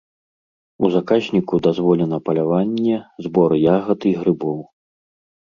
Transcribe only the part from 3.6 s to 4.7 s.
ягад і грыбоў.